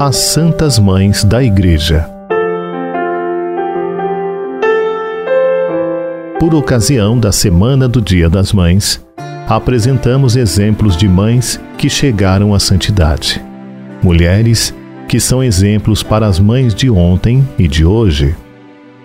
As 0.00 0.16
Santas 0.16 0.78
Mães 0.78 1.24
da 1.24 1.42
Igreja. 1.42 2.06
Por 6.38 6.54
ocasião 6.54 7.18
da 7.18 7.32
Semana 7.32 7.88
do 7.88 8.02
Dia 8.02 8.28
das 8.28 8.52
Mães, 8.52 9.02
apresentamos 9.48 10.36
exemplos 10.36 10.94
de 10.94 11.08
mães 11.08 11.58
que 11.78 11.88
chegaram 11.88 12.52
à 12.52 12.60
santidade. 12.60 13.42
Mulheres 14.02 14.74
que 15.08 15.18
são 15.18 15.42
exemplos 15.42 16.02
para 16.02 16.26
as 16.26 16.38
mães 16.38 16.74
de 16.74 16.90
ontem 16.90 17.48
e 17.58 17.66
de 17.66 17.84
hoje. 17.84 18.36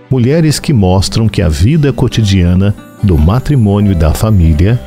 Mulheres 0.09 0.59
que 0.59 0.73
mostram 0.73 1.29
que 1.29 1.41
a 1.41 1.47
vida 1.47 1.93
cotidiana 1.93 2.75
do 3.01 3.17
matrimônio 3.17 3.93
e 3.93 3.95
da 3.95 4.13
família 4.13 4.77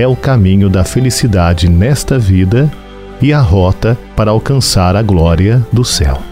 é 0.00 0.06
o 0.06 0.16
caminho 0.16 0.70
da 0.70 0.82
felicidade 0.82 1.68
nesta 1.68 2.18
vida 2.18 2.72
e 3.20 3.34
a 3.34 3.40
rota 3.40 3.98
para 4.16 4.30
alcançar 4.30 4.96
a 4.96 5.02
glória 5.02 5.64
do 5.70 5.84
céu. 5.84 6.22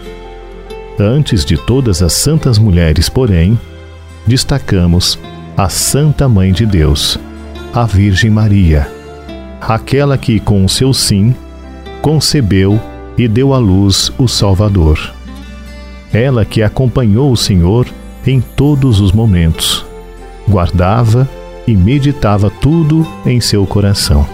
Antes 0.99 1.45
de 1.45 1.55
todas 1.55 2.01
as 2.01 2.13
santas 2.13 2.57
mulheres, 2.57 3.09
porém, 3.09 3.59
destacamos 4.25 5.19
a 5.55 5.69
Santa 5.69 6.27
Mãe 6.27 6.51
de 6.51 6.65
Deus, 6.65 7.19
a 7.71 7.85
Virgem 7.85 8.31
Maria, 8.31 8.89
aquela 9.61 10.17
que, 10.17 10.39
com 10.39 10.65
o 10.65 10.69
seu 10.69 10.91
sim, 10.91 11.35
concebeu 12.01 12.81
e 13.15 13.27
deu 13.27 13.53
à 13.53 13.59
luz 13.59 14.11
o 14.17 14.27
Salvador. 14.27 15.13
Ela 16.11 16.43
que 16.43 16.63
acompanhou 16.63 17.31
o 17.31 17.37
Senhor 17.37 17.85
em 18.25 18.41
todos 18.41 18.99
os 18.99 19.11
momentos, 19.11 19.85
guardava 20.47 21.29
e 21.69 21.75
meditava 21.75 22.49
tudo 22.49 23.05
em 23.25 23.39
seu 23.39 23.65
coração. 23.67 24.25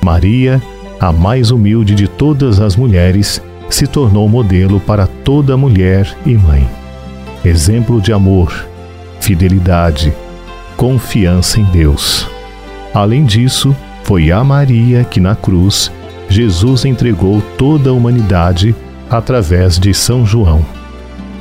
Maria, 0.00 0.62
a 1.00 1.10
mais 1.10 1.50
humilde 1.50 1.96
de 1.96 2.06
todas 2.06 2.60
as 2.60 2.76
mulheres, 2.76 3.42
se 3.68 3.88
tornou 3.88 4.28
modelo 4.28 4.78
para 4.78 5.06
toda 5.06 5.56
mulher 5.56 6.16
e 6.24 6.36
mãe. 6.36 6.68
Exemplo 7.44 8.00
de 8.00 8.12
amor, 8.12 8.68
fidelidade, 9.20 10.14
confiança 10.76 11.58
em 11.58 11.64
Deus. 11.64 12.28
Além 12.94 13.24
disso, 13.24 13.74
foi 14.04 14.30
a 14.30 14.44
Maria 14.44 15.02
que 15.02 15.18
na 15.18 15.34
cruz 15.34 15.90
Jesus 16.28 16.84
entregou 16.84 17.42
toda 17.58 17.90
a 17.90 17.92
humanidade 17.92 18.76
através 19.10 19.76
de 19.76 19.92
São 19.92 20.24
João. 20.24 20.64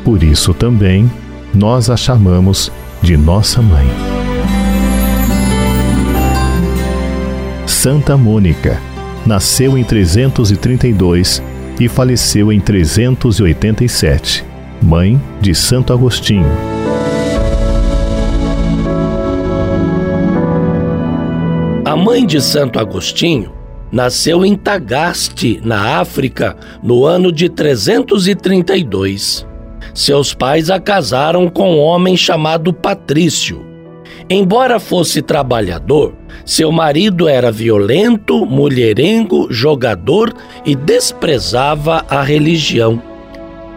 Por 0.04 0.24
isso 0.24 0.54
também 0.54 1.10
nós 1.54 1.90
a 1.90 1.96
chamamos 1.96 2.72
de 3.02 3.16
nossa 3.16 3.62
mãe. 3.62 4.13
Santa 7.84 8.16
Mônica 8.16 8.82
nasceu 9.26 9.78
em 9.78 9.84
332 9.84 11.44
e 11.78 11.90
faleceu 11.90 12.50
em 12.50 12.58
387, 12.58 14.46
mãe 14.82 15.22
de 15.42 15.54
Santo 15.54 15.92
Agostinho. 15.92 16.48
A 21.84 21.94
mãe 21.98 22.26
de 22.26 22.40
Santo 22.40 22.80
Agostinho 22.80 23.52
nasceu 23.92 24.46
em 24.46 24.56
Tagaste, 24.56 25.60
na 25.62 26.00
África, 26.00 26.56
no 26.82 27.04
ano 27.04 27.34
de 27.34 27.50
332. 27.50 29.46
Seus 29.94 30.34
pais 30.34 30.70
a 30.70 30.80
casaram 30.80 31.50
com 31.50 31.74
um 31.74 31.80
homem 31.80 32.16
chamado 32.16 32.72
Patrício. 32.72 33.73
Embora 34.30 34.80
fosse 34.80 35.22
trabalhador, 35.22 36.14
seu 36.46 36.72
marido 36.72 37.28
era 37.28 37.52
violento, 37.52 38.46
mulherengo, 38.46 39.48
jogador 39.52 40.34
e 40.66 40.76
desprezava 40.76 42.06
a 42.10 42.24
religião. 42.24 43.02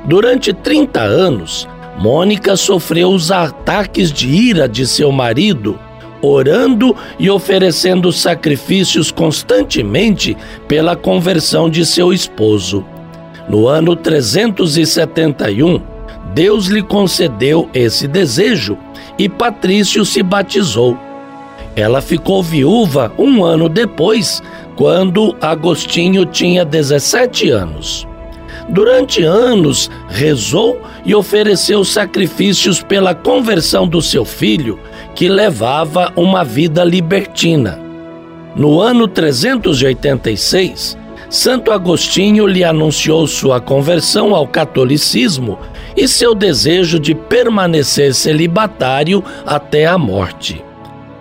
Durante 0.05 0.53
30 0.53 1.01
anos, 1.01 1.69
Mônica 1.99 2.57
sofreu 2.57 3.09
os 3.09 3.33
ataques 3.33 4.13
de 4.13 4.29
ira 4.29 4.69
de 4.69 4.87
seu 4.87 5.11
marido, 5.11 5.79
orando 6.21 6.95
e 7.19 7.31
oferecendo 7.31 8.13
sacrifícios 8.13 9.11
constantemente 9.11 10.37
pela 10.69 10.95
conversão 10.95 11.71
de 11.71 11.87
seu 11.87 12.13
esposo. 12.13 12.85
No 13.49 13.67
ano 13.67 13.97
371, 13.97 15.81
Deus 16.35 16.67
lhe 16.67 16.83
concedeu 16.83 17.69
esse 17.73 18.07
desejo 18.07 18.77
e 19.19 19.29
Patrício 19.29 20.05
se 20.05 20.23
batizou. 20.23 20.99
Ela 21.75 22.01
ficou 22.01 22.43
viúva 22.43 23.13
um 23.19 23.45
ano 23.45 23.69
depois, 23.69 24.43
quando 24.77 25.37
Agostinho 25.41 26.25
tinha 26.25 26.65
17 26.65 27.51
anos. 27.51 28.07
Durante 28.69 29.23
anos, 29.23 29.91
rezou 30.09 30.81
e 31.05 31.15
ofereceu 31.15 31.85
sacrifícios 31.85 32.83
pela 32.83 33.15
conversão 33.15 33.87
do 33.87 34.03
seu 34.03 34.25
filho, 34.25 34.79
que 35.15 35.29
levava 35.29 36.13
uma 36.17 36.43
vida 36.43 36.83
libertina. 36.83 37.79
No 38.57 38.81
ano 38.81 39.07
386, 39.07 40.97
Santo 41.29 41.71
Agostinho 41.71 42.47
lhe 42.47 42.65
anunciou 42.65 43.27
sua 43.27 43.61
conversão 43.61 44.35
ao 44.35 44.47
catolicismo 44.47 45.59
e 45.97 46.07
seu 46.07 46.35
desejo 46.35 47.01
de 47.01 47.15
permanecer 47.15 48.15
celibatário 48.15 49.25
até 49.47 49.87
a 49.87 49.97
morte 49.97 50.67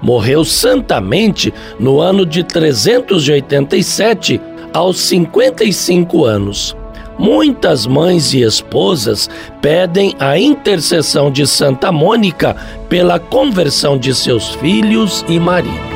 morreu 0.05 0.45
santamente 0.45 1.51
no 1.79 1.99
ano 1.99 2.25
de 2.27 2.43
387, 2.43 4.39
aos 4.71 4.99
55 4.99 6.23
anos. 6.25 6.77
Muitas 7.17 7.87
mães 7.87 8.31
e 8.33 8.41
esposas 8.41 9.27
pedem 9.61 10.13
a 10.19 10.37
intercessão 10.37 11.31
de 11.31 11.47
Santa 11.47 11.91
Mônica 11.91 12.55
pela 12.87 13.17
conversão 13.17 13.97
de 13.97 14.13
seus 14.13 14.49
filhos 14.55 15.25
e 15.27 15.39
maridos. 15.39 15.94